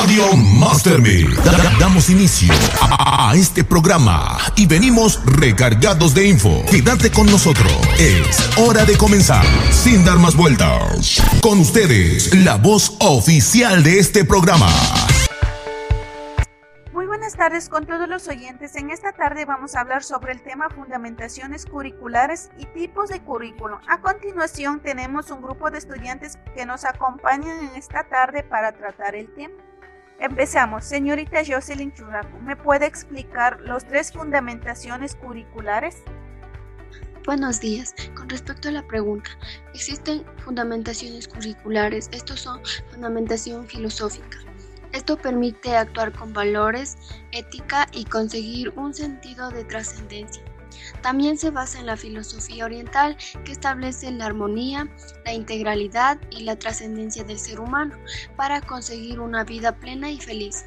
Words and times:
Radio 0.00 0.36
Masterme. 0.36 1.24
damos 1.80 2.10
inicio 2.10 2.52
a, 2.80 3.32
este 3.34 3.64
programa 3.64 4.36
y 4.54 4.66
venimos 4.66 5.20
recargados 5.24 6.14
de 6.14 6.28
info. 6.28 6.62
Quédate 6.70 7.10
con 7.10 7.26
nosotros. 7.26 7.72
Es 7.98 8.38
hora 8.58 8.84
de 8.84 8.96
comenzar. 8.96 9.44
Sin 9.70 10.04
dar 10.04 10.18
más 10.18 10.36
vueltas. 10.36 11.22
Con 11.40 11.60
ustedes, 11.60 12.34
la 12.34 12.56
voz 12.56 12.96
oficial 13.00 13.82
de 13.82 13.98
este 13.98 14.24
programa. 14.24 14.68
Muy 16.92 17.06
buenas 17.06 17.34
tardes 17.34 17.68
con 17.68 17.86
todos 17.86 18.08
los 18.08 18.28
oyentes. 18.28 18.76
En 18.76 18.90
esta 18.90 19.12
tarde 19.12 19.44
vamos 19.46 19.74
a 19.74 19.80
hablar 19.80 20.02
sobre 20.02 20.32
el 20.32 20.42
tema 20.42 20.68
fundamentaciones 20.68 21.64
curriculares 21.64 22.50
y 22.58 22.66
tipos 22.66 23.08
de 23.08 23.20
currículum. 23.20 23.78
A 23.88 24.00
continuación 24.02 24.80
tenemos 24.80 25.30
un 25.30 25.40
grupo 25.40 25.70
de 25.70 25.78
estudiantes 25.78 26.38
que 26.54 26.66
nos 26.66 26.84
acompañan 26.84 27.58
en 27.60 27.76
esta 27.76 28.04
tarde 28.04 28.42
para 28.42 28.72
tratar 28.72 29.14
el 29.14 29.32
tema. 29.34 29.54
Empezamos. 30.18 30.84
Señorita 30.84 31.42
Jocelyn 31.46 31.92
Churraco, 31.92 32.38
¿me 32.40 32.56
puede 32.56 32.86
explicar 32.86 33.60
los 33.60 33.84
tres 33.84 34.12
fundamentaciones 34.12 35.14
curriculares? 35.14 35.98
Buenos 37.26 37.60
días. 37.60 37.94
Con 38.14 38.28
respecto 38.28 38.68
a 38.68 38.72
la 38.72 38.86
pregunta, 38.86 39.30
existen 39.74 40.24
fundamentaciones 40.38 41.28
curriculares. 41.28 42.08
Estos 42.12 42.40
son 42.40 42.60
fundamentación 42.90 43.66
filosófica. 43.66 44.38
Esto 44.92 45.18
permite 45.18 45.76
actuar 45.76 46.12
con 46.12 46.32
valores, 46.32 46.96
ética 47.32 47.86
y 47.92 48.04
conseguir 48.06 48.70
un 48.76 48.94
sentido 48.94 49.50
de 49.50 49.64
trascendencia. 49.64 50.42
También 51.02 51.38
se 51.38 51.50
basa 51.50 51.78
en 51.78 51.86
la 51.86 51.96
filosofía 51.96 52.64
oriental 52.64 53.16
que 53.44 53.52
establece 53.52 54.10
la 54.10 54.26
armonía, 54.26 54.88
la 55.24 55.32
integralidad 55.32 56.18
y 56.30 56.44
la 56.44 56.56
trascendencia 56.56 57.24
del 57.24 57.38
ser 57.38 57.60
humano 57.60 57.96
para 58.36 58.60
conseguir 58.60 59.20
una 59.20 59.44
vida 59.44 59.76
plena 59.76 60.10
y 60.10 60.18
feliz. 60.18 60.64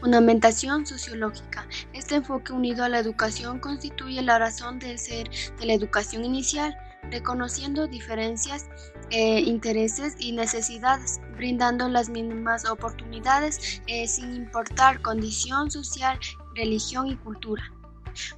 Fundamentación 0.00 0.86
sociológica. 0.86 1.66
Este 1.92 2.16
enfoque 2.16 2.52
unido 2.52 2.84
a 2.84 2.88
la 2.88 2.98
educación 2.98 3.58
constituye 3.58 4.22
la 4.22 4.38
razón 4.38 4.78
del 4.78 4.98
ser 4.98 5.28
de 5.58 5.66
la 5.66 5.74
educación 5.74 6.24
inicial, 6.24 6.76
reconociendo 7.10 7.86
diferencias, 7.86 8.66
eh, 9.10 9.40
intereses 9.40 10.16
y 10.18 10.32
necesidades, 10.32 11.20
brindando 11.36 11.88
las 11.88 12.08
mínimas 12.08 12.68
oportunidades 12.68 13.82
eh, 13.86 14.06
sin 14.06 14.34
importar 14.34 15.00
condición 15.00 15.70
social, 15.70 16.18
religión 16.54 17.06
y 17.08 17.16
cultura. 17.16 17.62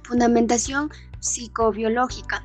Fundamentación 0.03 0.89
psicobiológica. 1.19 2.43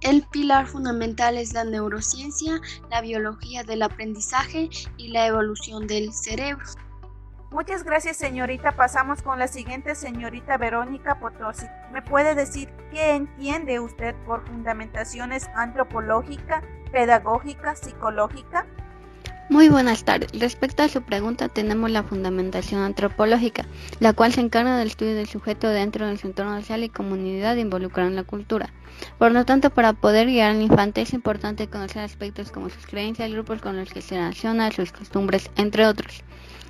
El 0.00 0.22
pilar 0.22 0.66
fundamental 0.66 1.38
es 1.38 1.54
la 1.54 1.64
neurociencia, 1.64 2.60
la 2.90 3.00
biología 3.00 3.64
del 3.64 3.82
aprendizaje 3.82 4.68
y 4.98 5.08
la 5.08 5.26
evolución 5.26 5.86
del 5.86 6.12
cerebro. 6.12 6.64
Muchas 7.50 7.84
gracias 7.84 8.16
señorita. 8.16 8.72
Pasamos 8.72 9.22
con 9.22 9.38
la 9.38 9.46
siguiente 9.46 9.94
señorita 9.94 10.58
Verónica 10.58 11.20
Potosi. 11.20 11.66
¿Me 11.92 12.02
puede 12.02 12.34
decir 12.34 12.68
qué 12.90 13.14
entiende 13.14 13.78
usted 13.78 14.14
por 14.26 14.44
fundamentaciones 14.46 15.48
antropológica, 15.54 16.62
pedagógica, 16.90 17.76
psicológica? 17.76 18.66
Muy 19.50 19.68
buenas 19.68 20.04
tardes. 20.04 20.30
Respecto 20.32 20.82
a 20.82 20.88
su 20.88 21.02
pregunta, 21.02 21.48
tenemos 21.48 21.90
la 21.90 22.02
fundamentación 22.02 22.80
antropológica, 22.80 23.66
la 24.00 24.14
cual 24.14 24.32
se 24.32 24.40
encarga 24.40 24.78
del 24.78 24.88
estudio 24.88 25.14
del 25.14 25.28
sujeto 25.28 25.68
dentro 25.68 26.06
de 26.06 26.16
su 26.16 26.26
entorno 26.26 26.58
social 26.60 26.82
y 26.82 26.88
comunidad 26.88 27.56
involucrada 27.56 28.08
en 28.08 28.16
la 28.16 28.24
cultura. 28.24 28.72
Por 29.18 29.32
lo 29.32 29.44
tanto, 29.44 29.68
para 29.68 29.92
poder 29.92 30.28
guiar 30.28 30.52
al 30.52 30.62
infante 30.62 31.02
es 31.02 31.12
importante 31.12 31.68
conocer 31.68 32.02
aspectos 32.02 32.50
como 32.50 32.70
sus 32.70 32.86
creencias, 32.86 33.30
grupos 33.30 33.60
con 33.60 33.76
los 33.76 33.90
que 33.92 34.00
se 34.00 34.16
relaciona, 34.16 34.72
sus 34.72 34.92
costumbres, 34.92 35.50
entre 35.56 35.86
otros. 35.86 36.24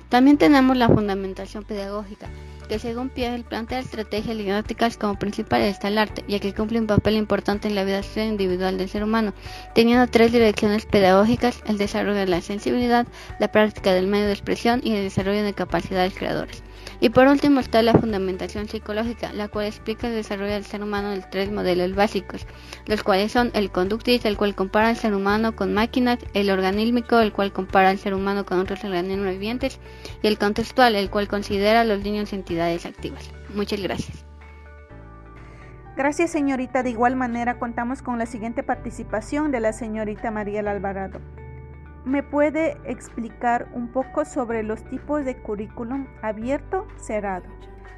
También 0.09 0.37
tenemos 0.37 0.75
la 0.75 0.89
fundamentación 0.89 1.63
pedagógica, 1.63 2.27
que 2.67 2.79
según 2.79 3.09
Piaget 3.09 3.45
plantea 3.45 3.79
estrategias 3.79 4.37
didácticas 4.37 4.97
como 4.97 5.19
principales 5.19 5.73
está 5.73 5.87
el 5.87 5.97
arte, 5.97 6.23
ya 6.27 6.39
que 6.39 6.53
cumple 6.53 6.79
un 6.79 6.87
papel 6.87 7.15
importante 7.15 7.67
en 7.67 7.75
la 7.75 7.83
vida 7.83 8.03
social 8.03 8.27
individual 8.27 8.77
del 8.77 8.89
ser 8.89 9.03
humano, 9.03 9.33
teniendo 9.73 10.07
tres 10.07 10.31
direcciones 10.31 10.85
pedagógicas, 10.85 11.61
el 11.65 11.77
desarrollo 11.77 12.19
de 12.19 12.27
la 12.27 12.41
sensibilidad, 12.41 13.07
la 13.39 13.51
práctica 13.51 13.93
del 13.93 14.07
medio 14.07 14.27
de 14.27 14.33
expresión 14.33 14.81
y 14.83 14.95
el 14.95 15.03
desarrollo 15.03 15.43
de 15.43 15.53
capacidades 15.53 16.13
creadoras. 16.13 16.63
Y 17.05 17.11
por 17.11 17.27
último 17.27 17.59
está 17.59 17.83
la 17.83 17.93
fundamentación 17.93 18.67
psicológica, 18.67 19.31
la 19.31 19.47
cual 19.47 19.67
explica 19.67 20.07
el 20.07 20.15
desarrollo 20.15 20.53
del 20.53 20.65
ser 20.65 20.81
humano 20.81 21.13
en 21.13 21.23
tres 21.29 21.51
modelos 21.51 21.93
básicos, 21.93 22.47
los 22.87 23.03
cuales 23.03 23.31
son 23.31 23.51
el 23.53 23.69
conductista, 23.69 24.27
el 24.27 24.37
cual 24.37 24.55
compara 24.55 24.87
al 24.87 24.95
ser 24.95 25.13
humano 25.13 25.55
con 25.55 25.71
máquinas, 25.71 26.17
el 26.33 26.49
organílmico, 26.49 27.19
el 27.19 27.31
cual 27.31 27.53
compara 27.53 27.89
al 27.89 27.99
ser 27.99 28.15
humano 28.15 28.43
con 28.43 28.57
otros 28.57 28.83
organismos 28.83 29.33
vivientes, 29.33 29.79
y 30.23 30.27
el 30.27 30.39
contextual, 30.39 30.95
el 30.95 31.11
cual 31.11 31.27
considera 31.27 31.81
a 31.81 31.83
los 31.83 32.03
niños 32.03 32.33
entidades 32.33 32.87
activas. 32.87 33.29
Muchas 33.53 33.83
gracias. 33.83 34.25
Gracias 35.95 36.31
señorita. 36.31 36.81
De 36.81 36.89
igual 36.89 37.15
manera 37.15 37.59
contamos 37.59 38.01
con 38.01 38.17
la 38.17 38.25
siguiente 38.25 38.63
participación 38.63 39.51
de 39.51 39.59
la 39.59 39.73
señorita 39.73 40.31
María 40.31 40.61
Alvarado. 40.61 41.21
¿Me 42.05 42.21
puede 42.21 42.77
explicar 42.85 43.67
un 43.73 43.87
poco 43.91 44.25
sobre 44.25 44.61
los 44.61 44.83
tipos 44.83 45.25
de 45.25 45.41
currículum 45.41 46.05
abierto, 46.21 46.87
cerrado? 46.97 47.45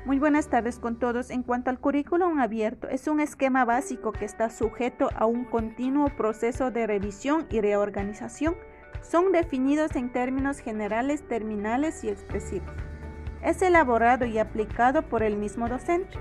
Muy 0.06 0.18
buenas 0.18 0.47
tardes 0.47 0.79
con 0.79 0.97
todos. 0.97 1.29
En 1.29 1.44
cuanto 1.44 1.72
al 1.72 1.81
currículum 1.81 2.40
abierto, 2.40 2.88
es 2.88 3.09
un 3.09 3.19
esquema 3.19 3.66
básico 3.66 4.13
que 4.13 4.23
está 4.23 4.50
sujeto 4.50 5.09
a 5.13 5.25
un 5.25 5.44
continuo 5.44 6.07
proceso 6.16 6.72
de 6.72 6.88
revisión 6.88 7.47
y 7.50 7.59
reorganización. 7.59 8.56
Son 9.01 9.34
definidos 9.34 9.94
en 9.97 10.09
términos 10.09 10.59
generales, 10.59 11.28
terminales 11.28 12.06
y 12.06 12.07
expresivos. 12.07 12.87
Es 13.44 13.62
elaborado 13.62 14.25
y 14.25 14.40
aplicado 14.40 15.03
por 15.03 15.24
el 15.24 15.38
mismo 15.38 15.68
docente 15.68 16.18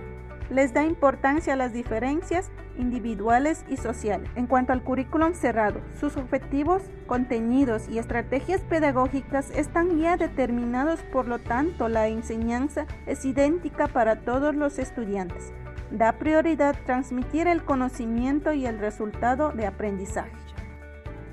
les 0.50 0.72
da 0.72 0.84
importancia 0.84 1.54
a 1.54 1.56
las 1.56 1.72
diferencias 1.72 2.50
individuales 2.78 3.64
y 3.68 3.76
sociales. 3.76 4.30
En 4.36 4.46
cuanto 4.46 4.72
al 4.72 4.82
currículum 4.82 5.34
cerrado, 5.34 5.80
sus 5.98 6.16
objetivos, 6.16 6.82
contenidos 7.06 7.88
y 7.88 7.98
estrategias 7.98 8.60
pedagógicas 8.62 9.50
están 9.50 9.98
ya 9.98 10.16
determinados, 10.16 11.00
por 11.12 11.26
lo 11.26 11.38
tanto 11.38 11.88
la 11.88 12.08
enseñanza 12.08 12.86
es 13.06 13.24
idéntica 13.24 13.88
para 13.88 14.16
todos 14.16 14.54
los 14.54 14.78
estudiantes. 14.78 15.52
Da 15.90 16.12
prioridad 16.12 16.76
transmitir 16.84 17.46
el 17.46 17.64
conocimiento 17.64 18.52
y 18.52 18.66
el 18.66 18.78
resultado 18.78 19.52
de 19.52 19.66
aprendizaje. 19.66 20.32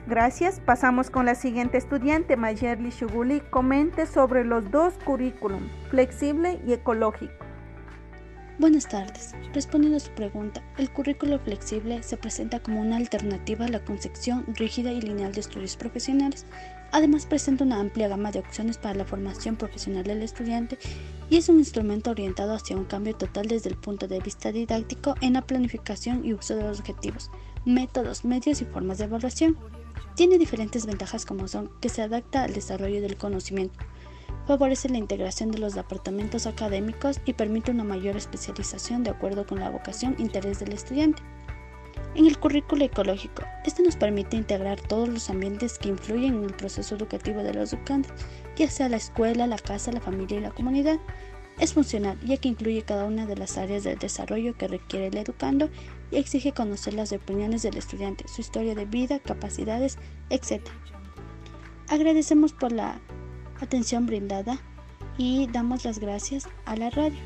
Gracias. 0.05 0.59
Pasamos 0.59 1.09
con 1.09 1.25
la 1.25 1.35
siguiente 1.35 1.77
estudiante, 1.77 2.35
Mayerly 2.35 2.89
Shuguli. 2.89 3.39
Comente 3.39 4.05
sobre 4.05 4.43
los 4.43 4.69
dos 4.69 4.93
currículum, 5.05 5.61
flexible 5.89 6.59
y 6.67 6.73
ecológico. 6.73 7.33
Buenas 8.59 8.87
tardes. 8.87 9.33
Respondiendo 9.53 9.97
a 9.97 10.01
su 10.01 10.11
pregunta, 10.11 10.61
el 10.77 10.91
currículo 10.91 11.39
flexible 11.39 12.03
se 12.03 12.17
presenta 12.17 12.59
como 12.59 12.81
una 12.81 12.97
alternativa 12.97 13.65
a 13.65 13.69
la 13.69 13.83
concepción 13.83 14.45
rígida 14.55 14.91
y 14.91 15.01
lineal 15.01 15.31
de 15.31 15.39
estudios 15.39 15.75
profesionales. 15.77 16.45
Además, 16.91 17.25
presenta 17.25 17.63
una 17.63 17.79
amplia 17.79 18.09
gama 18.09 18.31
de 18.31 18.39
opciones 18.39 18.77
para 18.77 18.93
la 18.93 19.05
formación 19.05 19.55
profesional 19.55 20.03
del 20.03 20.21
estudiante 20.21 20.77
y 21.29 21.37
es 21.37 21.49
un 21.49 21.57
instrumento 21.57 22.11
orientado 22.11 22.53
hacia 22.53 22.77
un 22.77 22.85
cambio 22.85 23.15
total 23.15 23.47
desde 23.47 23.69
el 23.69 23.77
punto 23.77 24.07
de 24.07 24.19
vista 24.19 24.51
didáctico 24.51 25.15
en 25.21 25.33
la 25.33 25.41
planificación 25.41 26.23
y 26.23 26.33
uso 26.33 26.55
de 26.55 26.63
los 26.63 26.81
objetivos, 26.81 27.31
métodos, 27.65 28.23
medios 28.25 28.61
y 28.61 28.65
formas 28.65 28.99
de 28.99 29.05
evaluación. 29.05 29.57
Tiene 30.15 30.37
diferentes 30.37 30.85
ventajas 30.85 31.25
como 31.25 31.47
son 31.47 31.69
que 31.81 31.89
se 31.89 32.01
adapta 32.01 32.43
al 32.43 32.53
desarrollo 32.53 33.01
del 33.01 33.17
conocimiento, 33.17 33.79
favorece 34.45 34.89
la 34.89 34.97
integración 34.97 35.51
de 35.51 35.59
los 35.59 35.73
departamentos 35.73 36.47
académicos 36.47 37.19
y 37.25 37.33
permite 37.33 37.71
una 37.71 37.83
mayor 37.83 38.17
especialización 38.17 39.03
de 39.03 39.11
acuerdo 39.11 39.45
con 39.45 39.59
la 39.59 39.69
vocación 39.69 40.15
e 40.17 40.23
interés 40.23 40.59
del 40.59 40.73
estudiante. 40.73 41.23
En 42.15 42.27
el 42.27 42.37
currículo 42.37 42.85
ecológico, 42.85 43.43
este 43.65 43.81
nos 43.81 43.95
permite 43.95 44.37
integrar 44.37 44.79
todos 44.79 45.09
los 45.09 45.29
ambientes 45.29 45.79
que 45.79 45.89
influyen 45.89 46.35
en 46.35 46.43
el 46.43 46.53
proceso 46.53 46.95
educativo 46.95 47.41
de 47.41 47.53
los 47.53 47.73
educantes, 47.73 48.11
ya 48.55 48.69
sea 48.69 48.89
la 48.89 48.97
escuela, 48.97 49.47
la 49.47 49.57
casa, 49.57 49.91
la 49.91 50.01
familia 50.01 50.37
y 50.37 50.41
la 50.41 50.51
comunidad. 50.51 50.99
Es 51.59 51.73
funcional 51.73 52.19
ya 52.21 52.37
que 52.37 52.49
incluye 52.49 52.81
cada 52.81 53.05
una 53.05 53.25
de 53.25 53.35
las 53.35 53.57
áreas 53.57 53.83
del 53.83 53.99
desarrollo 53.99 54.55
que 54.57 54.67
requiere 54.67 55.07
el 55.07 55.17
educando 55.17 55.69
y 56.11 56.17
exige 56.17 56.51
conocer 56.51 56.93
las 56.93 57.11
opiniones 57.11 57.61
del 57.61 57.77
estudiante, 57.77 58.27
su 58.27 58.41
historia 58.41 58.75
de 58.75 58.85
vida, 58.85 59.19
capacidades, 59.19 59.97
etc. 60.29 60.61
Agradecemos 61.89 62.53
por 62.53 62.71
la 62.71 62.99
atención 63.61 64.05
brindada 64.05 64.57
y 65.17 65.47
damos 65.51 65.85
las 65.85 65.99
gracias 65.99 66.49
a 66.65 66.75
la 66.75 66.89
radio. 66.89 67.19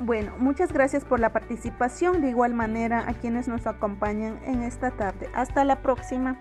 Bueno, 0.00 0.32
muchas 0.38 0.72
gracias 0.72 1.04
por 1.04 1.18
la 1.18 1.32
participación, 1.32 2.20
de 2.20 2.30
igual 2.30 2.54
manera 2.54 3.08
a 3.08 3.14
quienes 3.14 3.48
nos 3.48 3.66
acompañan 3.66 4.40
en 4.44 4.62
esta 4.62 4.92
tarde. 4.92 5.28
Hasta 5.34 5.64
la 5.64 5.82
próxima. 5.82 6.40